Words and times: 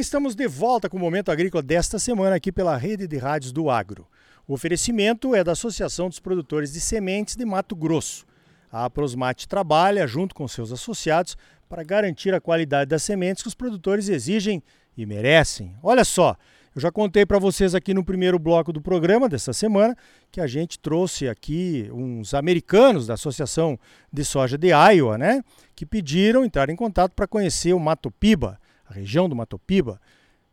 estamos 0.00 0.34
de 0.34 0.48
volta 0.48 0.88
com 0.88 0.96
o 0.96 1.00
Momento 1.00 1.30
Agrícola 1.30 1.62
desta 1.62 1.98
semana 1.98 2.36
aqui 2.36 2.50
pela 2.50 2.74
Rede 2.74 3.06
de 3.06 3.18
Rádios 3.18 3.52
do 3.52 3.68
Agro. 3.68 4.08
O 4.48 4.54
oferecimento 4.54 5.34
é 5.34 5.44
da 5.44 5.52
Associação 5.52 6.08
dos 6.08 6.18
Produtores 6.18 6.72
de 6.72 6.80
Sementes 6.80 7.36
de 7.36 7.44
Mato 7.44 7.76
Grosso. 7.76 8.24
A 8.72 8.88
Prosmate 8.88 9.46
trabalha, 9.46 10.06
junto 10.06 10.34
com 10.34 10.48
seus 10.48 10.72
associados, 10.72 11.36
para 11.68 11.84
garantir 11.84 12.32
a 12.32 12.40
qualidade 12.40 12.88
das 12.88 13.02
sementes 13.02 13.42
que 13.42 13.48
os 13.48 13.54
produtores 13.54 14.08
exigem 14.08 14.62
e 14.96 15.04
merecem. 15.04 15.76
Olha 15.82 16.04
só, 16.04 16.34
eu 16.74 16.80
já 16.80 16.90
contei 16.90 17.26
para 17.26 17.38
vocês 17.38 17.74
aqui 17.74 17.92
no 17.92 18.02
primeiro 18.02 18.38
bloco 18.38 18.72
do 18.72 18.80
programa 18.80 19.28
dessa 19.28 19.52
semana 19.52 19.94
que 20.32 20.40
a 20.40 20.46
gente 20.46 20.78
trouxe 20.78 21.28
aqui 21.28 21.90
uns 21.92 22.32
americanos 22.32 23.06
da 23.06 23.14
Associação 23.14 23.78
de 24.10 24.24
Soja 24.24 24.56
de 24.56 24.68
Iowa, 24.68 25.18
né, 25.18 25.42
que 25.76 25.84
pediram 25.84 26.42
entrar 26.42 26.70
em 26.70 26.76
contato 26.76 27.12
para 27.12 27.26
conhecer 27.26 27.74
o 27.74 27.78
Mato 27.78 28.10
Piba, 28.10 28.58
a 28.90 28.94
região 28.94 29.28
do 29.28 29.36
Mato 29.36 29.58
Piba. 29.58 30.00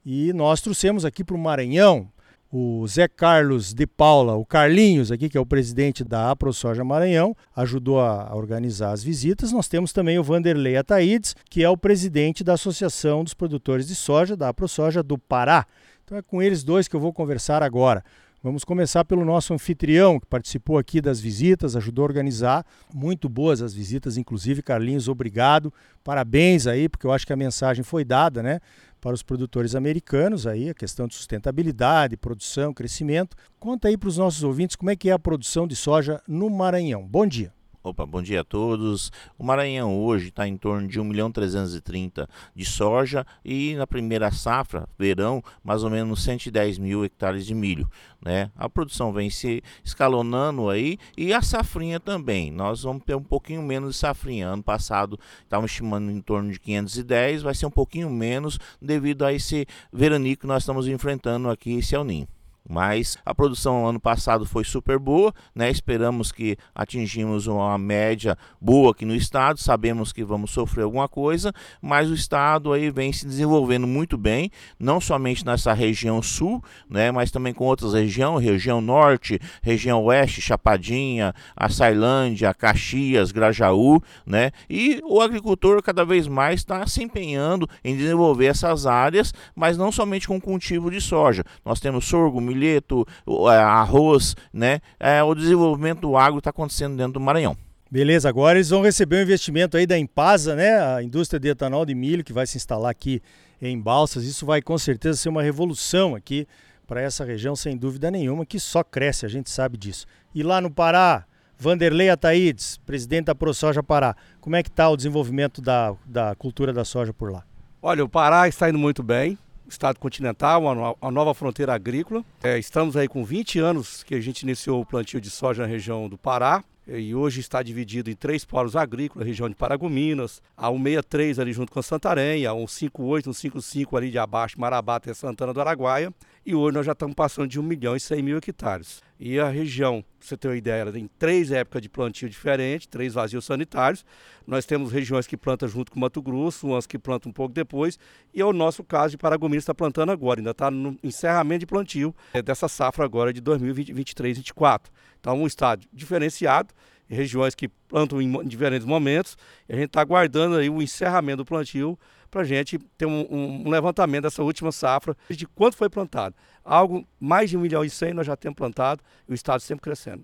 E 0.06 0.32
nós 0.32 0.62
trouxemos 0.62 1.04
aqui 1.04 1.24
para 1.24 1.36
o 1.36 1.40
Maranhão 1.40 2.10
o 2.50 2.88
Zé 2.88 3.10
Carlos 3.10 3.74
de 3.74 3.86
Paula, 3.86 4.36
o 4.36 4.46
Carlinhos 4.46 5.12
aqui, 5.12 5.28
que 5.28 5.38
é 5.38 5.42
o 5.42 5.46
presidente 5.46 6.02
da 6.02 6.32
AproSoja 6.32 6.84
Maranhão, 6.84 7.36
ajudou 7.54 8.00
a 8.00 8.34
organizar 8.34 8.92
as 8.92 9.04
visitas. 9.04 9.52
Nós 9.52 9.68
temos 9.68 9.92
também 9.92 10.18
o 10.18 10.24
Vanderlei 10.24 10.78
Ataídes, 10.78 11.36
que 11.50 11.62
é 11.62 11.70
o 11.70 11.76
presidente 11.76 12.46
da 12.46 12.54
Associação 12.54 13.24
dos 13.24 13.34
Produtores 13.34 13.88
de 13.88 13.96
Soja, 13.96 14.38
da 14.38 14.48
AproSoja 14.48 15.04
do 15.04 15.18
Pará. 15.18 15.66
Então 16.06 16.18
é 16.18 16.22
com 16.22 16.42
eles 16.42 16.64
dois 16.64 16.88
que 16.88 16.96
eu 16.96 17.02
vou 17.02 17.12
conversar 17.12 17.62
agora. 17.62 18.02
Vamos 18.48 18.64
começar 18.64 19.04
pelo 19.04 19.26
nosso 19.26 19.54
anfitrião, 19.54 20.22
que 20.22 20.26
participou 20.26 20.78
aqui 20.78 21.02
das 21.02 21.20
visitas, 21.20 21.76
ajudou 21.76 22.04
a 22.04 22.08
organizar. 22.08 22.66
Muito 22.94 23.28
boas 23.28 23.62
as 23.62 23.74
visitas, 23.74 24.16
inclusive. 24.16 24.62
Carlinhos, 24.62 25.10
obrigado. 25.10 25.74
Parabéns 26.02 26.66
aí, 26.66 26.88
porque 26.88 27.06
eu 27.06 27.12
acho 27.12 27.28
que 27.28 27.34
a 27.34 27.36
mensagem 27.36 27.84
foi 27.84 28.06
dada, 28.06 28.42
né? 28.42 28.62
Para 29.02 29.14
os 29.14 29.22
produtores 29.22 29.76
americanos 29.76 30.48
aí, 30.48 30.70
a 30.70 30.74
questão 30.74 31.10
de 31.10 31.16
sustentabilidade, 31.16 32.16
produção, 32.16 32.74
crescimento. 32.74 33.36
Conta 33.60 33.90
aí 33.90 33.98
para 33.98 34.08
os 34.08 34.18
nossos 34.18 34.42
ouvintes 34.44 34.78
como 34.78 34.92
é 34.92 34.96
que 34.96 35.10
é 35.10 35.12
a 35.12 35.20
produção 35.20 35.68
de 35.68 35.76
soja 35.76 36.22
no 36.26 36.50
Maranhão. 36.50 37.06
Bom 37.06 37.28
dia. 37.28 37.57
Opa, 37.88 38.06
bom 38.06 38.22
dia 38.22 38.42
a 38.42 38.44
todos. 38.44 39.14
O 39.40 39.46
Maranhão 39.46 39.98
hoje 39.98 40.28
está 40.28 40.46
em 40.46 40.58
torno 40.58 40.90
de 40.90 41.00
1 41.00 41.06
milhão 41.06 41.32
330 41.32 42.28
de 42.54 42.66
soja 42.66 43.26
e 43.46 43.76
na 43.76 43.88
primeira 43.88 44.30
safra, 44.30 44.90
verão, 45.00 45.42
mais 45.64 45.86
ou 45.86 45.90
menos 45.90 46.22
110 46.22 46.80
mil 46.80 47.06
hectares 47.06 47.46
de 47.46 47.56
milho. 47.56 47.90
Né? 48.22 48.52
A 48.58 48.68
produção 48.68 49.14
vem 49.14 49.30
se 49.30 49.64
escalonando 49.86 50.70
aí 50.70 50.98
e 51.18 51.34
a 51.34 51.42
safrinha 51.42 51.98
também. 51.98 52.52
Nós 52.52 52.84
vamos 52.84 53.06
ter 53.06 53.16
um 53.16 53.24
pouquinho 53.24 53.64
menos 53.64 53.96
de 53.96 54.02
safrinha. 54.02 54.50
Ano 54.50 54.64
passado 54.64 55.18
estávamos 55.44 55.72
estimando 55.72 56.12
em 56.12 56.20
torno 56.20 56.52
de 56.52 56.60
510, 56.60 57.42
vai 57.42 57.56
ser 57.56 57.68
um 57.68 57.72
pouquinho 57.72 58.10
menos 58.10 58.60
devido 58.82 59.24
a 59.24 59.32
esse 59.32 59.66
veranico 59.94 60.42
que 60.42 60.48
nós 60.48 60.64
estamos 60.64 60.90
enfrentando 60.90 61.50
aqui, 61.50 61.78
esse 61.78 61.96
El 61.96 62.04
Ninho. 62.04 62.28
Mas 62.70 63.18
a 63.26 63.34
produção 63.34 63.88
ano 63.88 64.00
passado 64.00 64.46
foi 64.46 64.66
super 64.66 65.00
boa, 65.00 65.34
né? 65.56 65.70
Esperamos 65.70 66.32
que 66.32 66.58
atingimos 66.76 67.48
uma 67.48 67.78
média 67.78 68.38
boa 68.60 68.92
aqui 68.92 69.06
no 69.06 69.16
estado. 69.16 69.60
Sabemos 69.60 70.12
que 70.12 70.24
vamos 70.24 70.52
sofrer 70.52 70.84
alguma 70.84 71.08
coisa, 71.08 71.54
mas 71.82 72.10
o 72.10 72.14
estado 72.14 72.74
aí 72.74 72.90
vem 72.92 73.14
se 73.14 73.26
desenvolvendo 73.26 73.88
muito 73.88 74.18
bem, 74.18 74.52
não 74.78 75.00
somente 75.00 75.46
nessa 75.46 75.72
região 75.72 76.22
sul, 76.22 76.62
né? 76.90 77.10
Mas 77.10 77.32
também 77.32 77.54
com 77.54 77.66
outras 77.66 77.94
regiões, 77.94 78.44
região 78.44 78.82
norte, 78.82 79.40
região 79.62 80.04
oeste, 80.04 80.42
Chapadinha, 80.42 81.34
a 81.56 81.70
Sailândia, 81.70 82.54
Caxias, 82.54 83.32
Grajaú, 83.32 84.02
né? 84.26 84.52
E 84.70 85.02
o 85.06 85.22
agricultor 85.22 85.82
cada 85.82 86.04
vez 86.04 86.28
mais 86.28 86.60
está 86.60 86.86
se 86.86 87.02
empenhando 87.02 87.68
em 87.84 87.96
desenvolver 87.96 88.48
essas 88.48 88.86
áreas, 88.86 89.34
mas 89.56 89.78
não 89.78 89.92
somente 89.92 90.28
com 90.28 90.42
cultivo 90.42 90.92
de 90.92 91.00
soja. 91.00 91.46
Nós 91.64 91.80
temos 91.80 92.06
sorgo, 92.06 92.42
milho 92.42 92.57
milheto, 92.58 93.06
é, 93.52 93.58
arroz, 93.58 94.36
né? 94.52 94.82
É, 95.00 95.22
o 95.24 95.36
desenvolvimento 95.36 96.02
do 96.02 96.18
agro 96.18 96.40
está 96.40 96.50
acontecendo 96.50 96.98
dentro 96.98 97.14
do 97.14 97.20
Maranhão. 97.20 97.56
Beleza, 97.90 98.28
agora 98.28 98.58
eles 98.58 98.70
vão 98.70 98.82
receber 98.82 99.18
um 99.18 99.22
investimento 99.22 99.78
aí 99.78 99.86
da 99.86 99.98
Impasa, 99.98 100.56
né? 100.56 100.78
A 100.96 101.02
indústria 101.04 101.40
de 101.40 101.48
etanol 101.48 101.86
de 101.86 101.96
milho 101.96 102.24
que 102.24 102.34
vai 102.34 102.46
se 102.46 102.58
instalar 102.58 102.92
aqui 102.92 103.22
em 103.62 103.80
Balsas. 103.80 104.26
Isso 104.26 104.46
vai 104.46 104.62
com 104.62 104.78
certeza 104.78 105.18
ser 105.18 105.30
uma 105.30 105.42
revolução 105.42 106.14
aqui 106.16 106.48
para 106.86 107.02
essa 107.02 107.24
região, 107.24 107.56
sem 107.56 107.78
dúvida 107.78 108.10
nenhuma, 108.10 108.46
que 108.46 108.60
só 108.60 108.84
cresce, 108.84 109.26
a 109.26 109.30
gente 109.30 109.50
sabe 109.50 109.78
disso. 109.78 110.06
E 110.34 110.42
lá 110.42 110.60
no 110.60 110.72
Pará, 110.72 111.26
Vanderlei 111.58 112.10
Ataídes, 112.10 112.78
presidente 112.86 113.26
da 113.26 113.36
ProSoja 113.36 113.82
Pará, 113.82 114.16
como 114.40 114.56
é 114.56 114.64
que 114.64 114.70
está 114.70 114.90
o 114.90 114.98
desenvolvimento 114.98 115.62
da, 115.62 115.96
da 116.06 116.36
cultura 116.36 116.72
da 116.72 116.86
soja 116.86 117.14
por 117.14 117.32
lá? 117.32 117.44
Olha, 117.82 118.04
o 118.04 118.10
Pará 118.10 118.48
está 118.48 118.70
indo 118.70 118.80
muito 118.80 119.02
bem 119.04 119.38
estado 119.68 120.00
continental, 120.00 120.64
uma 120.64 121.12
nova 121.12 121.34
fronteira 121.34 121.74
agrícola. 121.74 122.24
É, 122.44 122.58
estamos 122.58 122.96
aí 122.96 123.08
com 123.08 123.24
20 123.24 123.60
anos 123.60 124.04
que 124.04 124.16
a 124.16 124.22
gente 124.22 124.42
iniciou 124.42 124.82
o 124.82 124.86
plantio 124.86 125.20
de 125.20 125.30
soja 125.30 125.64
na 125.64 125.68
região 125.68 126.08
do 126.08 126.18
Pará. 126.18 126.64
E 126.88 127.14
hoje 127.14 127.42
está 127.42 127.62
dividido 127.62 128.10
em 128.10 128.16
três 128.16 128.46
polos 128.46 128.74
agrícolas, 128.74 129.28
região 129.28 129.50
de 129.50 129.56
Paragominas, 129.56 130.42
a 130.56 130.70
163 130.70 131.38
ali 131.38 131.52
junto 131.52 131.70
com 131.70 131.82
Santarém, 131.82 132.46
a 132.46 132.54
158, 132.54 133.34
155 133.34 133.98
ali 133.98 134.10
de 134.10 134.18
abaixo, 134.18 134.58
Marabá 134.58 134.96
até 134.96 135.14
Santana 135.14 135.54
do 135.54 135.60
Araguaia. 135.60 136.14
E 136.50 136.56
hoje 136.56 136.76
nós 136.76 136.86
já 136.86 136.94
estamos 136.94 137.14
passando 137.14 137.50
de 137.50 137.60
1 137.60 137.64
milhão 137.64 137.94
e 137.94 138.00
100 138.00 138.24
mil 138.24 138.38
hectares. 138.38 139.02
E 139.20 139.38
a 139.38 139.50
região, 139.50 140.02
pra 140.02 140.28
você 140.30 140.38
ter 140.38 140.48
uma 140.48 140.56
ideia, 140.56 140.80
ela 140.80 140.94
tem 140.94 141.10
três 141.20 141.52
épocas 141.52 141.82
de 141.82 141.90
plantio 141.90 142.30
diferentes, 142.30 142.88
três 142.88 143.16
vazios 143.16 143.44
sanitários. 143.44 144.06
Nós 144.48 144.66
temos 144.66 144.94
regiões 144.94 145.28
que 145.28 145.36
plantam 145.36 145.68
junto 145.68 145.92
com 145.92 146.00
Mato 146.00 146.22
Grosso, 146.22 146.68
umas 146.68 146.88
que 146.88 146.98
plantam 146.98 147.32
um 147.32 147.34
pouco 147.34 147.54
depois. 147.54 148.00
E 148.34 148.40
é 148.40 148.46
o 148.46 148.54
nosso 148.54 148.82
caso 148.82 149.12
de 149.12 149.18
Paragominas 149.18 149.64
está 149.64 149.76
plantando 149.76 150.10
agora, 150.10 150.40
ainda 150.40 150.52
está 150.52 150.72
no 150.72 150.98
encerramento 151.04 151.60
de 151.60 151.66
plantio 151.66 152.16
é, 152.34 152.42
dessa 152.42 152.70
safra 152.70 153.04
agora 153.04 153.34
de 153.34 153.42
2023-2024. 153.42 154.84
Então, 155.20 155.38
um 155.42 155.48
estado 155.48 155.86
diferenciado, 155.92 156.74
regiões 157.10 157.56
que 157.56 157.68
plantam 157.90 158.22
em 158.22 158.48
diferentes 158.48 158.86
momentos. 158.86 159.38
E 159.68 159.74
a 159.74 159.76
gente 159.76 159.88
está 159.88 160.00
aguardando 160.00 160.56
aí 160.56 160.70
o 160.70 160.82
encerramento 160.82 161.44
do 161.44 161.46
plantio 161.46 162.00
para 162.30 162.42
a 162.42 162.46
gente 162.46 162.78
ter 162.98 163.06
um, 163.06 163.26
um, 163.30 163.70
levantamento 163.70 164.24
dessa 164.24 164.44
última 164.44 164.72
safra 164.72 165.16
de 165.30 165.46
quanto 165.48 165.78
foi 165.78 165.90
plantado. 165.90 166.36
Algo 166.64 167.08
mais 167.20 167.50
de 167.50 167.58
um 167.58 167.62
milhão 167.62 167.84
e 167.84 167.90
cem 167.90 168.14
nós 168.14 168.28
já 168.28 168.36
temos 168.36 168.58
plantado 168.58 169.02
e 169.28 169.32
o 169.32 169.36
estado 169.36 169.62
sempre 169.62 169.84
crescendo. 169.84 170.24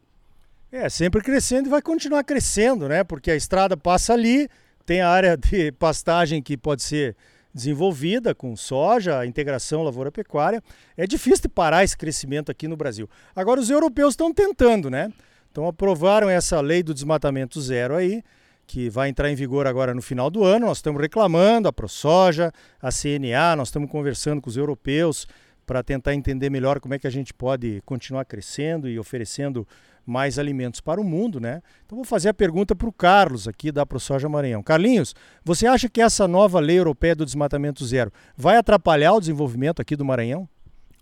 É, 0.72 0.90
sempre 0.90 1.22
crescendo 1.22 1.68
e 1.68 1.70
vai 1.70 1.82
continuar 1.82 2.24
crescendo, 2.24 2.90
né? 2.90 3.04
Porque 3.04 3.30
a 3.30 3.36
estrada 3.36 3.78
passa 3.78 4.14
ali, 4.14 4.50
tem 4.86 5.02
a 5.02 5.10
área 5.10 5.38
de 5.38 5.72
pastagem 5.78 6.42
que 6.42 6.58
pode 6.58 6.82
ser 6.82 7.16
desenvolvida 7.54 8.34
com 8.34 8.56
soja, 8.56 9.26
integração 9.26 9.84
lavoura-pecuária. 9.84 10.64
É 10.98 11.06
difícil 11.06 11.44
de 11.44 11.50
parar 11.50 11.84
esse 11.84 11.96
crescimento 11.96 12.52
aqui 12.52 12.68
no 12.68 12.76
Brasil. 12.76 13.08
Agora 13.36 13.60
os 13.60 13.70
europeus 13.70 14.14
estão 14.14 14.34
tentando, 14.34 14.90
né? 14.90 15.14
Então 15.52 15.68
aprovaram 15.68 16.28
essa 16.28 16.60
lei 16.60 16.82
do 16.82 16.94
desmatamento 16.94 17.62
zero 17.62 17.96
aí, 17.96 18.24
que 18.74 18.90
vai 18.90 19.08
entrar 19.08 19.30
em 19.30 19.36
vigor 19.36 19.68
agora 19.68 19.94
no 19.94 20.02
final 20.02 20.32
do 20.32 20.44
ano. 20.44 20.66
Nós 20.66 20.80
estamos 20.80 21.00
reclamando, 21.00 21.68
a 21.68 21.72
ProSoja, 21.72 22.52
a 22.82 22.90
CNA, 22.90 23.56
nós 23.56 23.68
estamos 23.68 23.88
conversando 23.88 24.42
com 24.42 24.50
os 24.50 24.58
europeus 24.58 25.28
para 25.64 25.84
tentar 25.84 26.16
entender 26.16 26.50
melhor 26.50 26.80
como 26.80 26.96
é 26.96 26.98
que 26.98 27.06
a 27.06 27.10
gente 27.12 27.36
pode 27.36 27.84
continuar 27.86 28.26
crescendo 28.26 28.90
e 28.90 28.98
oferecendo 28.98 29.68
mais 30.04 30.40
alimentos 30.40 30.82
para 30.82 31.00
o 31.00 31.04
mundo, 31.04 31.40
né? 31.40 31.62
Então 31.86 31.96
vou 31.96 32.04
fazer 32.04 32.30
a 32.30 32.34
pergunta 32.34 32.76
para 32.76 32.90
o 32.90 32.92
Carlos 32.92 33.48
aqui 33.48 33.72
da 33.72 33.86
ProSoja 33.86 34.28
Maranhão. 34.28 34.64
Carlinhos, 34.64 35.14
você 35.46 35.68
acha 35.68 35.88
que 35.88 36.02
essa 36.02 36.28
nova 36.28 36.60
lei 36.60 36.80
europeia 36.80 37.16
do 37.16 37.26
desmatamento 37.26 37.86
zero 37.86 38.12
vai 38.36 38.58
atrapalhar 38.58 39.14
o 39.14 39.20
desenvolvimento 39.20 39.84
aqui 39.84 39.96
do 39.96 40.04
Maranhão? 40.04 40.50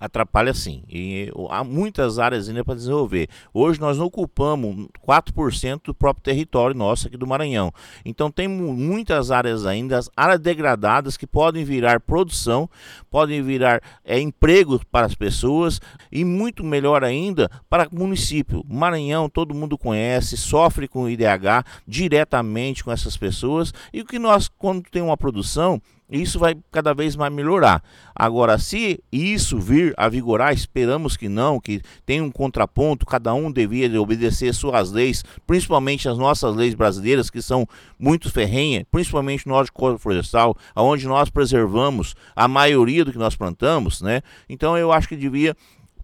Atrapalha 0.02 0.52
sim. 0.52 0.84
E 0.90 1.32
há 1.52 1.64
muitas 1.64 2.18
áreas 2.18 2.50
ainda 2.50 2.66
para 2.66 2.74
desenvolver. 2.74 3.30
Hoje 3.54 3.80
nós 3.80 4.00
não 4.00 4.08
ocupamos 4.08 4.88
4% 5.08 5.82
do 5.86 5.94
próprio 5.94 6.24
território 6.24 6.76
nosso 6.76 7.08
aqui 7.08 7.16
do 7.16 7.28
Maranhão. 7.28 7.72
Então 8.04 8.32
tem 8.32 8.48
muitas 8.48 9.30
áreas 9.30 9.64
ainda, 9.66 10.00
áreas 10.18 10.40
degradadas 10.40 11.16
que 11.16 11.28
podem 11.28 11.64
virar 11.64 12.00
produção, 12.00 12.68
podem 13.12 13.44
virar 13.44 13.82
é, 14.04 14.20
emprego 14.20 14.82
para 14.92 15.06
as 15.06 15.14
pessoas 15.14 15.80
e 16.12 16.26
muito 16.26 16.64
melhor 16.64 17.04
ainda 17.04 17.48
para 17.70 17.88
o 17.92 17.96
município. 17.96 18.66
Maranhão 18.68 19.30
todo 19.30 19.54
mundo 19.54 19.78
conhece, 19.78 20.36
sofre 20.36 20.88
com 20.88 21.04
o 21.04 21.10
IDH 21.10 21.64
diretamente 21.88 22.84
com 22.84 22.92
essas 22.92 23.16
pessoas 23.16 23.72
e 23.94 24.02
o 24.02 24.06
que 24.06 24.18
nós 24.18 24.48
quando 24.48 24.82
tem 24.90 25.02
uma 25.02 25.16
produção 25.16 25.80
isso 26.20 26.38
vai 26.38 26.58
cada 26.72 26.94
vez 26.94 27.16
mais 27.16 27.32
melhorar. 27.32 27.82
Agora, 28.14 28.58
se 28.58 29.02
isso 29.12 29.58
vir 29.60 29.94
a 29.96 30.10
vigorar, 30.10 30.54
esperamos 30.54 31.16
que 31.16 31.30
não, 31.30 31.60
que 31.60 31.82
tem 32.06 32.22
um 32.22 32.30
contraponto, 32.30 33.06
cada 33.06 33.34
um 33.34 33.50
devia 33.50 34.02
obedecer 34.02 34.54
suas 34.54 34.92
leis, 34.92 35.24
principalmente 35.48 36.10
as 36.10 36.18
nossas 36.18 36.56
leis 36.56 36.74
brasileiras, 36.76 37.30
que 37.30 37.42
são 37.42 37.66
muito 37.98 38.30
ferrenhas, 38.30 38.84
principalmente 38.92 39.48
no 39.48 39.54
Código 39.72 40.00
Florestal, 40.00 40.56
onde 40.76 41.08
nós 41.08 41.30
preservamos 41.30 42.16
a 42.36 42.48
maioria 42.48 43.06
do 43.06 43.12
que 43.12 43.18
nós 43.18 43.36
plantamos, 43.36 44.02
né? 44.02 44.22
Então 44.50 44.78
eu 44.78 44.92
acho 44.92 45.08
que 45.08 45.16
devia 45.16 45.56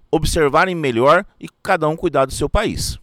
observarem 0.10 0.76
melhor 0.76 1.26
e 1.40 1.48
cada 1.62 1.88
um 1.90 1.96
cuidar 1.96 2.26
do 2.26 2.34
seu 2.34 2.50
país. 2.50 2.98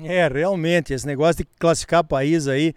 É, 0.00 0.26
realmente, 0.26 0.92
esse 0.92 1.06
negócio 1.06 1.44
de 1.44 1.50
classificar 1.58 2.02
país 2.02 2.48
aí 2.48 2.74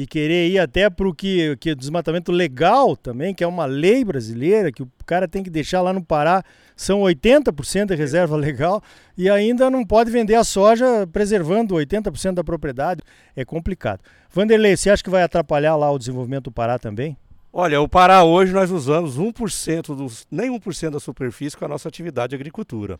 e 0.00 0.06
querer 0.06 0.48
ir 0.48 0.58
até 0.58 0.88
para 0.88 1.06
o 1.06 1.14
que, 1.14 1.54
que 1.58 1.74
desmatamento 1.74 2.32
legal 2.32 2.96
também, 2.96 3.34
que 3.34 3.44
é 3.44 3.46
uma 3.46 3.66
lei 3.66 4.02
brasileira, 4.02 4.72
que 4.72 4.82
o 4.82 4.88
cara 5.04 5.28
tem 5.28 5.42
que 5.42 5.50
deixar 5.50 5.82
lá 5.82 5.92
no 5.92 6.02
Pará, 6.02 6.42
são 6.74 7.00
80% 7.00 7.88
de 7.88 7.94
reserva 7.96 8.34
legal, 8.38 8.82
e 9.14 9.28
ainda 9.28 9.68
não 9.68 9.84
pode 9.84 10.10
vender 10.10 10.36
a 10.36 10.42
soja 10.42 11.06
preservando 11.12 11.74
80% 11.74 12.32
da 12.32 12.42
propriedade. 12.42 13.02
É 13.36 13.44
complicado. 13.44 14.00
Vanderlei, 14.30 14.74
você 14.74 14.88
acha 14.88 15.04
que 15.04 15.10
vai 15.10 15.22
atrapalhar 15.22 15.76
lá 15.76 15.90
o 15.90 15.98
desenvolvimento 15.98 16.44
do 16.44 16.52
Pará 16.52 16.78
também? 16.78 17.14
Olha, 17.52 17.78
o 17.82 17.86
Pará 17.88 18.24
hoje 18.24 18.54
nós 18.54 18.70
usamos 18.70 19.18
1% 19.18 19.94
dos, 19.94 20.26
nem 20.30 20.50
1% 20.50 20.92
da 20.92 21.00
superfície 21.00 21.58
com 21.58 21.66
a 21.66 21.68
nossa 21.68 21.90
atividade 21.90 22.30
de 22.30 22.36
agricultura. 22.36 22.98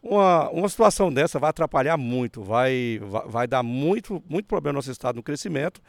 Uma, 0.00 0.48
uma 0.50 0.68
situação 0.68 1.12
dessa 1.12 1.40
vai 1.40 1.50
atrapalhar 1.50 1.96
muito, 1.96 2.42
vai, 2.42 3.00
vai, 3.02 3.22
vai, 3.26 3.46
dar 3.48 3.64
muito, 3.64 4.22
muito 4.28 4.46
problema 4.46 4.74
no 4.74 4.78
nosso 4.78 4.92
estado 4.92 5.16
no 5.16 5.22
crescimento. 5.22 5.80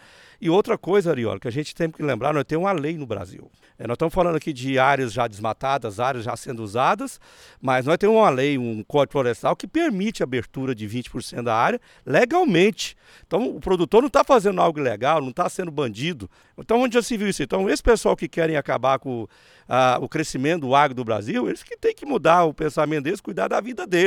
E 0.42 0.50
outra 0.50 0.78
coisa, 0.78 1.12
Ariola, 1.12 1.40
que 1.40 1.48
a 1.48 1.52
gente 1.52 1.76
tem 1.76 1.92
que 1.92 2.02
lembrar, 2.02 2.34
nós 2.34 2.44
temos 2.44 2.66
uma 2.66 2.72
lei 2.72 2.98
no 2.98 3.06
Brasil. 3.06 3.52
É, 3.78 3.86
nós 3.86 3.96
estamos 3.96 4.14
falando 4.14 4.36
aqui 4.36 4.52
de 4.52 4.80
áreas 4.80 5.14
já 5.14 5.28
desmatadas, 5.28 6.00
áreas 6.00 6.26
já 6.26 6.36
sendo 6.36 6.64
usadas, 6.64 7.20
mas 7.62 7.86
nós 7.86 7.98
temos 7.98 8.16
uma 8.16 8.30
lei, 8.30 8.58
um 8.58 8.84
código 8.84 9.12
florestal 9.12 9.56
que 9.56 9.68
permite 9.68 10.24
a 10.24 10.26
abertura 10.26 10.74
de 10.74 10.88
20% 10.88 11.44
da 11.44 11.56
área 11.56 11.80
legalmente. 12.06 12.98
Então 13.28 13.56
o 13.56 13.60
produtor 13.60 14.02
não 14.02 14.08
está 14.08 14.24
fazendo 14.24 14.60
algo 14.60 14.80
ilegal, 14.80 15.22
não 15.22 15.30
está 15.30 15.48
sendo 15.50 15.72
bandido. 15.72 16.30
Então 16.58 16.82
onde 16.82 16.96
já 16.96 17.02
se 17.02 17.16
viu 17.16 17.28
isso? 17.28 17.44
Então 17.44 17.70
esse 17.70 17.84
pessoal 17.84 18.16
que 18.16 18.28
querem 18.28 18.56
acabar 18.56 18.98
com 18.98 19.28
ah, 19.68 20.00
o 20.02 20.10
crescimento 20.10 20.62
do 20.62 20.74
agro 20.74 20.96
do 20.96 21.04
Brasil, 21.06 21.48
eles 21.48 21.64
que 21.64 21.78
têm 21.78 21.94
que 21.94 22.06
mudar 22.06 22.44
o 22.46 22.54
pensamento 22.54 23.04
deles, 23.04 23.22
cuidar 23.22 23.48
da 23.48 23.62
vida 23.62 23.86
deles, 23.86 23.99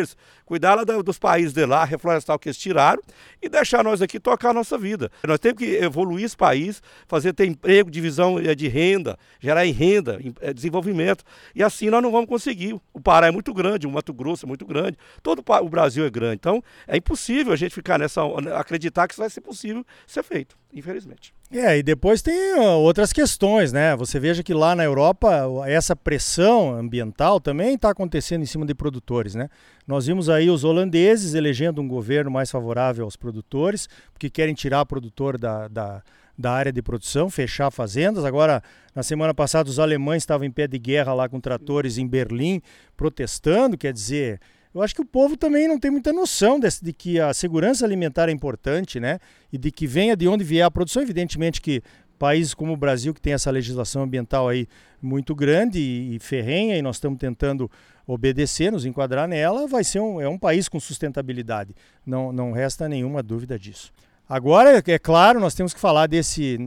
cuidar 0.45 0.75
lá 0.75 0.85
dos 0.85 1.19
países 1.19 1.53
de 1.53 1.65
lá, 1.65 1.85
reflorestar 1.85 2.37
o 2.37 2.39
que 2.39 2.49
eles 2.49 2.59
tiraram 2.59 3.03
e 3.41 3.49
deixar 3.49 3.83
nós 3.83 4.03
aqui 4.03 4.21
tocar 4.21 4.51
a 4.51 4.53
nossa 4.53 4.77
vida. 4.77 5.11
Nós 5.27 5.39
temos 5.39 5.59
que 5.59 5.77
evoluir 5.77 6.25
esse 6.25 6.37
país, 6.37 6.83
fazer 7.07 7.33
ter 7.33 7.47
emprego, 7.47 7.91
divisão 7.91 8.39
eh, 8.39 8.55
de 8.55 8.69
renda, 8.69 9.19
gerar 9.41 9.63
renda, 9.65 10.21
eh, 10.41 10.53
desenvolvimento. 10.53 11.25
E 11.55 11.63
assim 11.63 11.89
nós 11.89 12.03
não 12.03 12.13
vamos 12.13 12.29
conseguir. 12.29 12.79
O 12.93 13.01
Pará 13.01 13.29
é 13.29 13.31
muito 13.31 13.55
grande, 13.55 13.87
o 13.87 13.91
Mato 13.91 14.13
Grosso 14.13 14.45
é 14.45 14.49
muito 14.49 14.67
grande, 14.67 14.99
todo 15.23 15.43
o 15.43 15.69
Brasil 15.69 16.05
é 16.05 16.11
grande. 16.11 16.35
Então 16.35 16.63
é 16.87 16.97
impossível 16.97 17.53
a 17.53 17.57
gente 17.57 17.75
ficar 17.75 17.99
nessa. 17.99 18.21
acreditar 18.59 19.09
que 19.09 19.15
isso 19.15 19.23
vai 19.23 19.31
ser 19.31 19.41
possível 19.41 19.85
ser 20.07 20.23
feito, 20.23 20.57
infelizmente. 20.73 21.35
É, 21.51 21.77
e 21.77 21.83
depois 21.83 22.23
tem 22.23 22.55
outras 22.59 23.13
questões, 23.13 23.73
né? 23.73 23.95
Você 23.97 24.19
veja 24.19 24.43
que 24.43 24.55
lá 24.55 24.75
na 24.75 24.83
Europa 24.83 25.47
essa 25.67 25.95
pressão 25.95 26.75
ambiental 26.75 27.41
também 27.41 27.75
está 27.75 27.91
acontecendo 27.91 28.43
em 28.43 28.47
cima 28.47 28.65
de 28.65 28.75
produtores, 28.75 29.35
né? 29.35 29.49
Nós 29.87 30.07
vimos 30.07 30.31
aí 30.31 30.49
os 30.49 30.65
holandeses 30.65 31.35
elegendo 31.35 31.83
um 31.83 31.89
governo 31.89 32.31
mais 32.31 32.51
favorável 32.51 33.05
aos 33.05 33.17
produtores, 33.17 33.89
porque 34.13 34.31
querem 34.31 34.55
tirar 34.55 34.81
o 34.81 34.87
produtor 34.87 35.37
da, 35.37 35.69
da, 35.69 36.03
da 36.39 36.53
área 36.53 36.73
de 36.73 36.81
produção, 36.81 37.29
fechar 37.29 37.71
fazendas. 37.71 38.25
Agora, 38.25 38.63
na 38.95 39.03
semana 39.03 39.35
passada, 39.35 39.69
os 39.69 39.79
alemães 39.79 40.23
estavam 40.23 40.47
em 40.47 40.51
pé 40.51 40.67
de 40.67 40.79
guerra 40.79 41.13
lá 41.13 41.29
com 41.29 41.39
tratores 41.39 41.99
em 41.99 42.07
Berlim, 42.07 42.63
protestando, 42.97 43.77
quer 43.77 43.93
dizer 43.93 44.41
eu 44.75 44.83
acho 44.83 44.95
que 44.95 45.03
o 45.03 45.05
povo 45.05 45.37
também 45.37 45.69
não 45.69 45.79
tem 45.79 45.91
muita 45.91 46.13
noção 46.13 46.59
desse, 46.59 46.83
de 46.83 46.93
que 46.93 47.21
a 47.21 47.35
segurança 47.35 47.85
alimentar 47.85 48.29
é 48.29 48.33
importante, 48.33 48.99
né? 48.99 49.19
E 49.53 49.59
de 49.59 49.71
que 49.71 49.87
venha 49.87 50.17
de 50.17 50.27
onde 50.27 50.45
vier 50.45 50.65
a 50.65 50.71
produção. 50.71 51.03
Evidentemente 51.03 51.61
que 51.61 51.83
países 52.19 52.55
como 52.55 52.73
o 52.73 52.77
Brasil, 52.77 53.13
que 53.13 53.21
tem 53.21 53.33
essa 53.33 53.51
legislação 53.51 54.03
ambiental 54.03 54.49
aí 54.49 54.69
muito 55.03 55.35
grande 55.35 55.81
e, 55.81 56.15
e 56.15 56.19
ferrenha, 56.21 56.77
e 56.77 56.83
nós 56.83 56.97
estamos 56.97 57.19
tentando 57.19 57.71
obedecer, 58.07 58.71
nos 58.71 58.87
enquadrar 58.87 59.29
nela, 59.29 59.67
vai 59.67 59.85
ser 59.85 60.01
um, 60.01 60.21
é 60.21 60.29
um 60.29 60.39
país 60.39 60.69
com 60.69 60.79
sustentabilidade. 60.79 61.75
Não, 62.07 62.33
não 62.33 62.53
resta 62.53 62.89
nenhuma 62.89 63.23
dúvida 63.23 63.59
disso. 63.59 63.93
Agora, 64.29 64.83
é 64.87 64.99
claro, 64.99 65.41
nós 65.41 65.55
temos 65.55 65.75
que 65.75 65.81
falar 65.81 66.07
desse, 66.07 66.59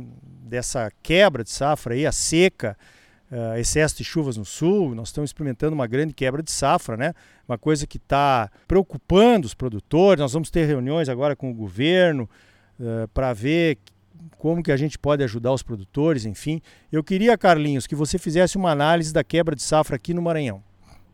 dessa 0.44 0.92
quebra 1.02 1.44
de 1.44 1.50
safra 1.50 1.94
aí, 1.94 2.06
a 2.06 2.12
seca, 2.12 2.78
uh, 3.32 3.58
excesso 3.58 3.98
de 3.98 4.04
chuvas 4.04 4.38
no 4.38 4.46
sul, 4.46 4.96
nós 4.96 5.10
estamos 5.10 5.30
experimentando 5.30 5.74
uma 5.74 5.88
grande 5.88 6.14
quebra 6.14 6.42
de 6.42 6.52
safra, 6.52 6.98
né? 6.98 7.14
Uma 7.48 7.58
coisa 7.58 7.86
que 7.86 7.98
está 7.98 8.50
preocupando 8.68 9.46
os 9.46 9.54
produtores. 9.54 10.20
Nós 10.20 10.34
vamos 10.34 10.50
ter 10.50 10.66
reuniões 10.66 11.10
agora 11.10 11.36
com 11.36 11.52
o 11.52 11.54
governo 11.54 12.30
uh, 12.80 13.08
para 13.10 13.34
ver 13.34 13.78
como 14.38 14.64
que 14.64 14.72
a 14.72 14.78
gente 14.78 14.98
pode 14.98 15.24
ajudar 15.24 15.52
os 15.52 15.64
produtores, 15.64 16.26
enfim. 16.26 16.62
Eu 16.92 17.04
queria, 17.04 17.38
Carlinhos, 17.38 17.88
que 17.88 17.96
você 17.96 18.18
fizesse 18.18 18.58
uma 18.58 18.72
análise 18.72 19.14
da 19.14 19.24
quebra 19.24 19.56
de 19.56 19.62
safra 19.62 19.96
aqui 19.96 20.14
no 20.14 20.22
Maranhão. 20.22 20.64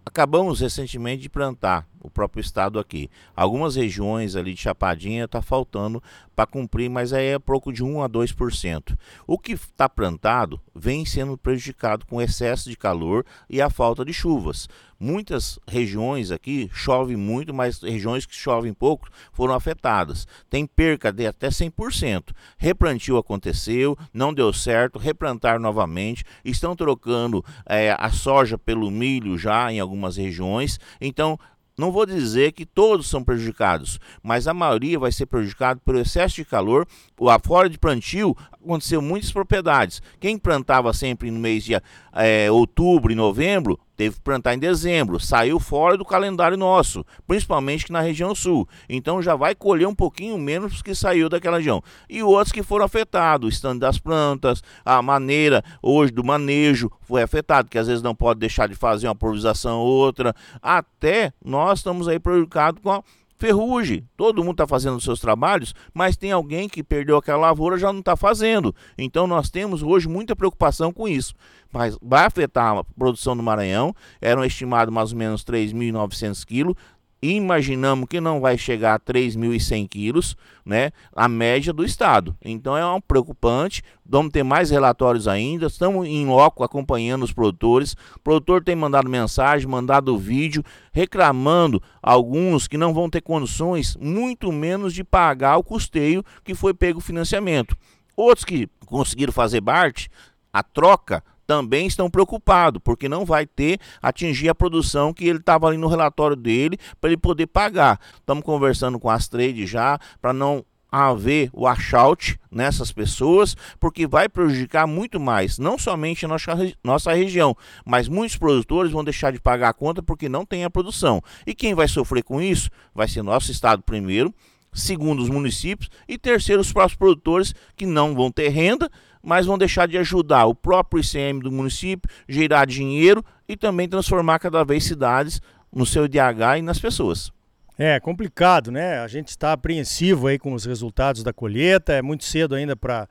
Acabamos 0.06 0.62
recentemente 0.62 1.22
de 1.22 1.30
plantar 1.30 1.88
o 2.01 2.09
próprio 2.09 2.42
estado 2.42 2.80
aqui. 2.80 3.09
Algumas 3.36 3.75
regiões 3.75 4.36
ali 4.36 4.53
de 4.53 4.62
Chapadinha 4.62 5.25
está 5.25 5.42
faltando 5.42 6.01
para 6.36 6.45
cumprir, 6.45 6.89
mas 6.89 7.13
aí 7.13 7.27
é 7.27 7.39
pouco 7.39 7.71
de 7.71 7.83
1 7.83 8.01
a 8.03 8.09
2%. 8.09 8.98
O 9.27 9.38
que 9.38 9.53
está 9.53 9.88
plantado 9.88 10.59
vem 10.74 11.06
sendo 11.06 11.38
prejudicado 11.38 12.06
com 12.06 12.21
excesso 12.21 12.69
de 12.69 12.75
calor 12.75 13.25
e 13.50 13.62
a 13.62 13.69
falta 13.69 14.03
de 14.03 14.13
chuvas. 14.13 14.68
Muitas 15.03 15.59
regiões 15.68 16.30
aqui 16.30 16.69
chove 16.71 17.15
muito, 17.15 17.51
mas 17.51 17.81
regiões 17.81 18.24
que 18.24 18.36
chovem 18.36 18.71
pouco 18.71 19.09
foram 19.33 19.56
afetadas. 19.56 20.27
Tem 20.47 20.63
perca 20.63 21.12
de 21.12 21.25
até 21.25 21.50
100%. 21.50 22.30
Replantio 22.56 23.18
aconteceu, 23.18 23.97
não 24.13 24.31
deu 24.31 24.54
certo, 24.54 25.00
replantar 25.00 25.59
novamente. 25.59 26.24
Estão 26.45 26.75
trocando 26.75 27.44
é, 27.65 27.95
a 27.97 28.12
soja 28.12 28.59
pelo 28.59 28.92
milho 28.92 29.39
já 29.39 29.74
em 29.74 29.80
algumas 29.80 30.18
regiões. 30.18 30.80
Então, 31.01 31.39
não 31.77 31.91
vou 31.91 32.06
dizer 32.06 32.51
que 32.51 32.65
todos 32.65 33.07
são 33.07 33.23
prejudicados, 33.23 34.00
mas 34.21 34.47
a 34.47 34.53
maioria 34.53 35.00
vai 35.00 35.12
ser 35.12 35.25
prejudicado 35.25 35.79
pelo 35.81 36.00
excesso 36.00 36.35
de 36.35 36.45
calor. 36.45 36.88
A 37.29 37.39
fora 37.39 37.69
de 37.69 37.77
plantio 37.77 38.35
aconteceu 38.51 39.01
muitas 39.01 39.31
propriedades. 39.31 40.01
Quem 40.19 40.38
plantava 40.38 40.94
sempre 40.94 41.31
no 41.31 41.39
mês 41.39 41.63
de 41.63 41.73
é, 42.13 42.51
outubro 42.51 43.12
e 43.12 43.15
novembro 43.15 43.79
teve 44.01 44.15
que 44.15 44.21
plantar 44.21 44.56
em 44.56 44.57
dezembro, 44.57 45.19
saiu 45.19 45.59
fora 45.59 45.95
do 45.95 46.03
calendário 46.03 46.57
nosso, 46.57 47.06
principalmente 47.27 47.92
na 47.92 48.01
região 48.01 48.33
sul. 48.33 48.68
Então 48.89 49.21
já 49.21 49.36
vai 49.36 49.53
colher 49.53 49.88
um 49.88 49.94
pouquinho 49.94 50.39
menos 50.39 50.81
que 50.81 50.95
saiu 50.95 51.30
daquela 51.30 51.57
região. 51.57 51.83
E 52.09 52.24
outros 52.24 52.51
que 52.51 52.63
foram 52.63 52.86
afetados, 52.86 53.45
o 53.45 53.50
estando 53.50 53.80
das 53.80 54.00
plantas, 54.00 54.63
a 54.83 55.00
maneira 55.03 55.63
hoje 55.83 56.12
do 56.12 56.24
manejo 56.24 56.89
foi 57.01 57.21
afetado, 57.21 57.69
que 57.69 57.77
às 57.77 57.86
vezes 57.86 58.01
não 58.01 58.15
pode 58.15 58.39
deixar 58.39 58.68
de 58.68 58.74
fazer 58.74 59.06
uma 59.06 59.13
improvisação 59.13 59.77
ou 59.77 59.88
outra. 59.88 60.36
Até 60.59 61.31
nós 61.45 61.77
estamos 61.77 62.07
aí 62.07 62.18
prejudicados 62.18 62.81
com 62.81 62.89
a 62.89 63.04
ferrugem. 63.42 64.07
Todo 64.16 64.44
mundo 64.44 64.52
está 64.52 64.68
fazendo 64.68 64.98
os 64.98 65.04
seus 65.04 65.19
trabalhos, 65.19 65.74
mas 65.92 66.16
tem 66.16 66.31
alguém 66.31 66.69
que 66.69 66.83
perdeu 66.83 67.18
aquela 67.18 67.40
lavoura 67.40 67.76
já 67.76 67.92
não 67.92 68.00
está 68.00 68.16
fazendo. 68.16 68.74
Então 68.95 69.26
nós 69.26 69.50
temos 69.50 69.81
hoje 69.81 70.07
muita 70.07 70.36
preocupação 70.36 70.94
com 70.94 71.07
isso. 71.07 71.33
Mas 71.74 71.98
vai 72.00 72.26
afetar 72.26 72.78
a 72.78 72.83
produção 72.83 73.36
do 73.36 73.42
Maranhão. 73.42 73.95
Eram 74.21 74.45
estimados 74.45 74.94
mais 74.94 75.12
ou 75.12 75.18
menos 75.18 75.44
3.900 75.44 76.45
quilos 76.45 76.76
imaginamos 77.21 78.07
que 78.09 78.19
não 78.19 78.40
vai 78.40 78.57
chegar 78.57 78.95
a 78.95 78.99
3.100 78.99 79.87
quilos, 79.87 80.35
né, 80.66 80.92
a 81.16 81.28
média 81.30 81.71
do 81.71 81.85
estado. 81.85 82.35
Então 82.44 82.75
é 82.75 82.85
um 82.85 82.99
preocupante, 82.99 83.83
vamos 84.06 84.31
ter 84.31 84.44
mais 84.44 84.71
relatórios 84.71 85.28
ainda, 85.28 85.68
estamos 85.68 86.07
em 86.07 86.25
loco 86.25 86.63
acompanhando 86.63 87.23
os 87.23 87.31
produtores, 87.31 87.94
o 88.16 88.19
produtor 88.19 88.63
tem 88.63 88.75
mandado 88.75 89.09
mensagem, 89.09 89.68
mandado 89.68 90.18
vídeo, 90.18 90.63
reclamando 90.92 91.81
alguns 92.01 92.68
que 92.68 92.78
não 92.78 92.94
vão 92.94 93.09
ter 93.09 93.21
condições, 93.21 93.95
muito 93.97 94.51
menos 94.51 94.94
de 94.94 95.04
pagar 95.04 95.57
o 95.57 95.63
custeio 95.63 96.23
que 96.44 96.56
foi 96.56 96.73
pego 96.73 96.99
o 96.99 97.04
financiamento. 97.04 97.75
Outros 98.16 98.45
que 98.45 98.68
conseguiram 98.85 99.31
fazer 99.31 99.61
BART, 99.61 100.07
a 100.51 100.61
troca 100.61 101.23
também 101.52 101.86
estão 101.86 102.10
preocupados, 102.10 102.80
porque 102.81 103.10
não 103.10 103.26
vai 103.26 103.46
ter 103.46 103.78
atingir 104.02 104.48
a 104.48 104.56
produção 104.56 105.14
que 105.14 105.28
ele 105.28 105.40
estava 105.40 105.68
ali 105.68 105.76
no 105.76 105.90
relatório 105.90 106.38
dele 106.38 106.78
para 107.02 107.10
ele 107.10 107.18
poder 107.18 107.48
pagar. 107.48 108.00
Estamos 108.16 108.46
conversando 108.46 108.98
com 108.98 109.10
as 109.10 109.28
trades 109.28 109.70
já 109.70 110.00
para 110.22 110.31
não 110.31 110.64
haver 110.90 111.50
o 111.52 111.64
washout 111.64 112.40
nessas 112.50 112.94
pessoas, 112.94 113.54
porque 113.81 114.08
vai 114.08 114.30
prejudicar 114.30 114.88
muito 114.88 115.20
mais, 115.20 115.58
não 115.58 115.78
somente 115.78 116.24
a 116.24 116.30
nossa, 116.30 116.52
nossa 116.81 117.14
região, 117.14 117.54
mas 117.86 118.08
muitos 118.08 118.38
produtores 118.38 118.94
vão 118.94 119.04
deixar 119.04 119.34
de 119.34 119.42
pagar 119.42 119.68
a 119.68 119.74
conta 119.74 120.02
porque 120.02 120.30
não 120.30 120.46
tem 120.46 120.64
a 120.64 120.70
produção. 120.70 121.22
E 121.46 121.54
quem 121.54 121.74
vai 121.74 121.90
sofrer 121.90 122.24
com 122.24 122.42
isso 122.42 122.70
vai 122.96 123.10
ser 123.10 123.24
nosso 123.24 123.52
estado 123.52 123.84
primeiro, 123.84 124.34
segundo 124.72 125.22
os 125.22 125.30
municípios 125.30 125.90
e 126.08 126.18
terceiro 126.18 126.62
os 126.62 126.72
próprios 126.72 126.98
produtores 126.98 127.54
que 127.76 127.86
não 127.86 128.16
vão 128.16 128.31
ter 128.31 128.48
renda 128.48 128.90
mas 129.21 129.45
vão 129.45 129.57
deixar 129.57 129.87
de 129.87 129.97
ajudar 129.97 130.45
o 130.45 130.56
próprio 130.56 131.01
ICM 131.01 131.40
do 131.40 131.51
município, 131.51 132.09
gerar 132.28 132.66
dinheiro 132.66 133.23
e 133.47 133.56
também 133.56 133.87
transformar 133.87 134.40
cada 134.40 134.63
vez 134.63 134.83
cidades 134.83 135.42
no 135.71 135.85
seu 135.85 136.06
IDH 136.06 136.57
e 136.59 136.61
nas 136.61 136.80
pessoas. 136.80 137.31
É 137.78 137.99
complicado, 137.99 138.71
né? 138.71 138.99
A 138.99 139.07
gente 139.07 139.30
está 139.30 139.54
apreensivo 139.54 140.28
aí 140.28 140.37
com 140.37 140.54
os 140.54 140.66
resultados 140.66 141.23
da 141.23 141.33
colheita, 141.33 141.94
é 141.94 142.01
muito 142.01 142.23
cedo 142.23 142.54
ainda 142.54 142.75
para 142.75 143.07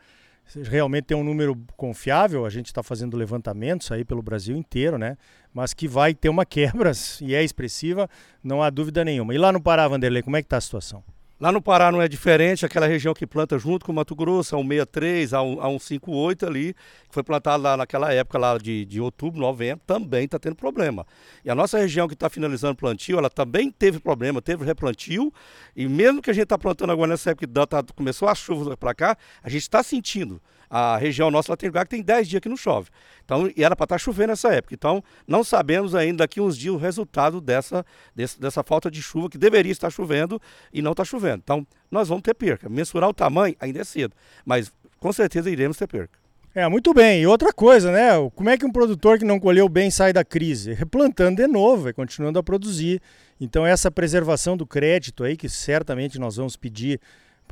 realmente 0.64 1.06
ter 1.06 1.14
um 1.14 1.24
número 1.24 1.56
confiável. 1.76 2.44
A 2.44 2.50
gente 2.50 2.66
está 2.66 2.82
fazendo 2.82 3.16
levantamentos 3.16 3.90
aí 3.90 4.04
pelo 4.04 4.22
Brasil 4.22 4.56
inteiro, 4.56 4.98
né? 4.98 5.16
Mas 5.52 5.74
que 5.74 5.88
vai 5.88 6.14
ter 6.14 6.28
uma 6.28 6.44
quebra 6.46 6.92
e 7.20 7.34
é 7.34 7.42
expressiva, 7.42 8.08
não 8.42 8.62
há 8.62 8.70
dúvida 8.70 9.04
nenhuma. 9.04 9.34
E 9.34 9.38
lá 9.38 9.50
no 9.50 9.60
Pará, 9.60 9.88
Vanderlei, 9.88 10.22
como 10.22 10.36
é 10.36 10.42
que 10.42 10.46
está 10.46 10.58
a 10.58 10.60
situação? 10.60 11.02
Lá 11.40 11.50
no 11.50 11.62
Pará 11.62 11.90
não 11.90 12.02
é 12.02 12.06
diferente, 12.06 12.66
aquela 12.66 12.86
região 12.86 13.14
que 13.14 13.26
planta 13.26 13.58
junto 13.58 13.86
com 13.86 13.92
o 13.92 13.94
Mato 13.94 14.14
Grosso, 14.14 14.54
a 14.54 14.58
163, 14.58 15.32
a, 15.32 15.38
a 15.38 15.70
158 15.70 16.44
ali, 16.44 16.74
que 17.08 17.14
foi 17.14 17.22
plantado 17.22 17.62
lá 17.62 17.78
naquela 17.78 18.12
época 18.12 18.36
lá 18.36 18.58
de, 18.58 18.84
de 18.84 19.00
outubro, 19.00 19.40
novembro, 19.40 19.82
também 19.86 20.26
está 20.26 20.38
tendo 20.38 20.54
problema. 20.54 21.06
E 21.42 21.48
a 21.48 21.54
nossa 21.54 21.78
região 21.78 22.06
que 22.06 22.12
está 22.12 22.28
finalizando 22.28 22.76
plantio, 22.76 23.16
ela 23.16 23.30
também 23.30 23.70
teve 23.70 23.98
problema, 23.98 24.42
teve 24.42 24.66
replantio, 24.66 25.32
e 25.74 25.88
mesmo 25.88 26.20
que 26.20 26.28
a 26.30 26.34
gente 26.34 26.42
está 26.42 26.58
plantando 26.58 26.92
agora 26.92 27.12
nessa 27.12 27.30
época 27.30 27.46
que 27.46 27.66
tá, 27.66 27.82
começou 27.96 28.28
a 28.28 28.34
chuva 28.34 28.76
para 28.76 28.94
cá, 28.94 29.16
a 29.42 29.48
gente 29.48 29.62
está 29.62 29.82
sentindo 29.82 30.42
a 30.70 30.96
região 30.96 31.30
nossa 31.32 31.50
lá 31.50 31.56
tem 31.56 31.68
lugar 31.68 31.84
que 31.84 31.90
tem 31.90 32.02
10 32.02 32.28
dias 32.28 32.40
que 32.40 32.48
não 32.48 32.56
chove. 32.56 32.88
Então, 33.24 33.50
e 33.56 33.64
era 33.64 33.74
para 33.74 33.84
estar 33.84 33.96
tá 33.96 33.98
chovendo 33.98 34.28
nessa 34.28 34.54
época. 34.54 34.72
Então, 34.72 35.02
não 35.26 35.42
sabemos 35.42 35.96
ainda 35.96 36.18
daqui 36.18 36.40
uns 36.40 36.56
dias 36.56 36.72
o 36.72 36.78
resultado 36.78 37.40
dessa, 37.40 37.84
desse, 38.14 38.40
dessa 38.40 38.62
falta 38.62 38.88
de 38.88 39.02
chuva 39.02 39.28
que 39.28 39.36
deveria 39.36 39.72
estar 39.72 39.90
chovendo 39.90 40.40
e 40.72 40.80
não 40.80 40.92
está 40.92 41.04
chovendo. 41.04 41.42
Então, 41.42 41.66
nós 41.90 42.08
vamos 42.08 42.22
ter 42.22 42.34
perca. 42.34 42.68
Mensurar 42.68 43.10
o 43.10 43.14
tamanho 43.14 43.56
ainda 43.58 43.80
é 43.80 43.84
cedo, 43.84 44.14
mas 44.44 44.72
com 45.00 45.12
certeza 45.12 45.50
iremos 45.50 45.76
ter 45.76 45.88
perca. 45.88 46.20
É, 46.54 46.66
muito 46.68 46.92
bem. 46.92 47.22
E 47.22 47.26
outra 47.26 47.52
coisa, 47.52 47.92
né? 47.92 48.10
Como 48.34 48.50
é 48.50 48.58
que 48.58 48.66
um 48.66 48.72
produtor 48.72 49.18
que 49.18 49.24
não 49.24 49.38
colheu 49.38 49.68
bem 49.68 49.90
sai 49.90 50.12
da 50.12 50.24
crise? 50.24 50.72
Replantando 50.72 51.36
de 51.36 51.46
novo, 51.46 51.88
e 51.88 51.92
continuando 51.92 52.38
a 52.40 52.42
produzir. 52.42 53.00
Então, 53.40 53.64
essa 53.64 53.90
preservação 53.90 54.56
do 54.56 54.66
crédito 54.66 55.22
aí, 55.22 55.36
que 55.36 55.48
certamente 55.48 56.18
nós 56.18 56.36
vamos 56.36 56.56
pedir 56.56 57.00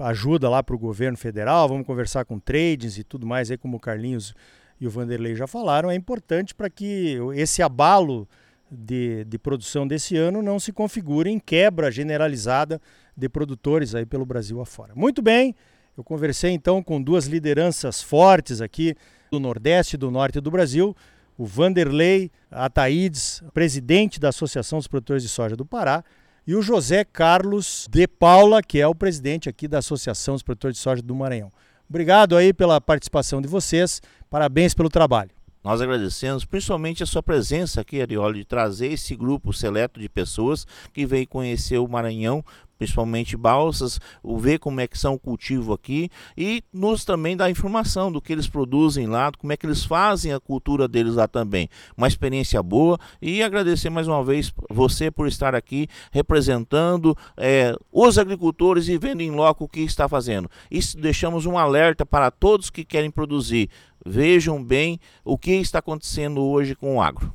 ajuda 0.01 0.49
lá 0.49 0.63
para 0.63 0.75
o 0.75 0.79
governo 0.79 1.17
federal, 1.17 1.69
vamos 1.69 1.87
conversar 1.87 2.25
com 2.25 2.39
trades 2.39 2.99
e 2.99 3.05
tudo 3.05 3.27
mais, 3.27 3.51
aí 3.51 3.57
como 3.57 3.77
o 3.77 3.81
Carlinhos 3.81 4.35
e 4.81 4.87
o 4.87 4.91
Vanderlei 4.91 5.35
já 5.35 5.47
falaram, 5.47 5.91
é 5.91 5.95
importante 5.95 6.55
para 6.55 6.71
que 6.71 7.19
esse 7.35 7.63
abalo 7.63 8.29
de, 8.71 9.25
de 9.25 9.39
produção 9.39 9.87
desse 9.87 10.17
ano 10.17 10.43
não 10.43 10.61
se 10.61 10.73
configure 10.73 11.31
em 11.31 11.39
quebra 11.39 11.91
generalizada 11.91 12.81
de 13.17 13.29
produtores 13.29 13.95
aí 13.95 14.07
pelo 14.07 14.25
Brasil 14.25 14.61
afora. 14.61 14.95
Muito 14.95 15.21
bem, 15.21 15.55
eu 15.97 16.05
conversei 16.05 16.53
então 16.53 16.83
com 16.83 17.03
duas 17.03 17.27
lideranças 17.27 18.01
fortes 18.01 18.61
aqui 18.61 18.95
do 19.31 19.41
Nordeste 19.41 19.97
e 19.97 19.99
do 19.99 20.11
Norte 20.11 20.41
do 20.41 20.51
Brasil, 20.51 20.95
o 21.37 21.45
Vanderlei 21.45 22.31
Ataídes, 22.51 23.43
presidente 23.53 24.19
da 24.19 24.29
Associação 24.29 24.79
dos 24.79 24.89
Produtores 24.89 25.23
de 25.23 25.29
Soja 25.29 25.57
do 25.57 25.65
Pará, 25.65 26.05
e 26.49 26.55
o 26.55 26.63
José 26.63 27.05
Carlos 27.05 27.87
de 27.91 28.09
Paula, 28.09 28.63
que 28.63 28.81
é 28.81 28.87
o 28.87 28.95
presidente 28.95 29.51
aqui 29.51 29.69
da 29.69 29.81
Associação 29.81 30.33
dos 30.33 30.43
Produtores 30.43 30.79
de 30.79 30.83
Soja 30.83 31.03
do 31.03 31.15
Maranhão. 31.15 31.53
Obrigado 31.87 32.35
aí 32.35 32.55
pela 32.55 32.81
participação 32.81 33.43
de 33.43 33.47
vocês, 33.47 34.01
parabéns 34.31 34.73
pelo 34.73 34.89
trabalho. 34.89 35.31
Nós 35.63 35.83
agradecemos 35.83 36.47
principalmente 36.47 37.03
a 37.03 37.07
sua 37.07 37.23
presença 37.23 37.83
aqui, 37.83 38.01
Arioli, 38.01 38.39
de 38.39 38.45
trazer 38.47 38.87
esse 38.87 39.15
grupo 39.15 39.53
seleto 39.53 40.01
de 40.01 40.09
pessoas 40.09 40.67
que 40.95 41.05
veio 41.05 41.29
conhecer 41.29 41.77
o 41.77 41.87
Maranhão 41.87 42.43
principalmente 42.79 43.37
balsas, 43.37 44.01
o 44.23 44.39
ver 44.39 44.59
como 44.59 44.81
é 44.81 44.87
que 44.87 44.97
são 44.97 45.15
o 45.15 45.19
cultivo 45.19 45.73
aqui 45.73 46.09
e 46.37 46.63
nos 46.73 47.05
também 47.05 47.37
dar 47.37 47.51
informação 47.51 48.11
do 48.11 48.23
que 48.23 48.33
eles 48.33 48.47
produzem 48.47 49.07
lá, 49.07 49.33
como 49.37 49.53
é 49.53 49.57
que 49.57 49.67
eles 49.67 49.85
fazem 49.85 50.33
a 50.33 50.39
cultura 50.39 50.87
deles 50.87 51.17
lá 51.17 51.27
também. 51.27 51.69
Uma 51.97 52.07
experiência 52.07 52.63
boa 52.63 52.99
e 53.21 53.43
agradecer 53.43 53.91
mais 53.91 54.07
uma 54.07 54.23
vez 54.23 54.53
você 54.71 55.11
por 55.11 55.27
estar 55.27 55.55
aqui 55.55 55.89
representando 56.13 57.17
é, 57.37 57.75
os 57.93 58.17
agricultores 58.17 58.89
e 58.89 58.97
vendo 58.97 59.21
em 59.21 59.33
loco 59.33 59.65
o 59.65 59.69
que 59.69 59.81
está 59.81 60.09
fazendo. 60.09 60.49
E 60.71 60.79
deixamos 60.97 61.45
um 61.45 61.59
alerta 61.59 62.07
para 62.07 62.31
todos 62.31 62.71
que 62.71 62.85
querem 62.85 63.11
produzir. 63.11 63.69
Vejam 64.07 64.63
bem 64.63 65.01
o 65.25 65.37
que 65.37 65.53
está 65.53 65.81
acontecendo 65.81 66.43
hoje 66.43 66.77
com 66.77 66.97
o 66.97 67.03
agro. 67.03 67.35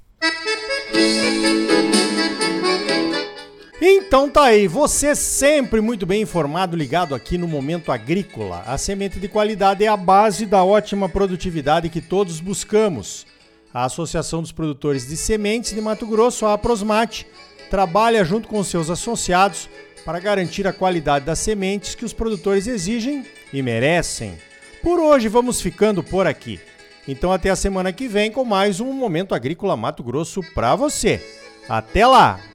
Então 3.85 4.29
tá 4.29 4.43
aí, 4.43 4.65
você 4.65 5.13
sempre 5.13 5.81
muito 5.81 6.05
bem 6.05 6.21
informado, 6.21 6.73
ligado 6.73 7.13
aqui 7.13 7.37
no 7.37 7.49
Momento 7.49 7.91
Agrícola. 7.91 8.63
A 8.65 8.77
semente 8.77 9.19
de 9.19 9.27
qualidade 9.27 9.83
é 9.83 9.89
a 9.89 9.97
base 9.97 10.45
da 10.45 10.63
ótima 10.63 11.09
produtividade 11.09 11.89
que 11.89 11.99
todos 11.99 12.39
buscamos. 12.39 13.27
A 13.73 13.83
Associação 13.83 14.41
dos 14.41 14.53
Produtores 14.53 15.05
de 15.05 15.17
Sementes 15.17 15.73
de 15.75 15.81
Mato 15.81 16.07
Grosso, 16.07 16.45
a 16.45 16.53
Aprosmate, 16.53 17.27
trabalha 17.69 18.23
junto 18.23 18.47
com 18.47 18.63
seus 18.63 18.89
associados 18.89 19.67
para 20.05 20.17
garantir 20.17 20.65
a 20.65 20.71
qualidade 20.71 21.25
das 21.25 21.39
sementes 21.39 21.93
que 21.93 22.05
os 22.05 22.13
produtores 22.13 22.67
exigem 22.67 23.25
e 23.51 23.61
merecem. 23.61 24.37
Por 24.81 24.97
hoje 24.97 25.27
vamos 25.27 25.59
ficando 25.59 26.01
por 26.01 26.25
aqui. 26.25 26.57
Então 27.05 27.33
até 27.33 27.49
a 27.49 27.55
semana 27.57 27.91
que 27.91 28.07
vem 28.07 28.31
com 28.31 28.45
mais 28.45 28.79
um 28.79 28.93
Momento 28.93 29.35
Agrícola 29.35 29.75
Mato 29.75 30.01
Grosso 30.01 30.41
para 30.53 30.73
você. 30.73 31.21
Até 31.67 32.07
lá! 32.07 32.52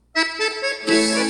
Thank 0.89 1.23
you. 1.23 1.28